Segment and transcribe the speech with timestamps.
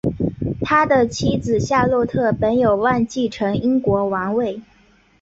[0.63, 4.59] 他的妻子夏洛特本有望继承英国王位。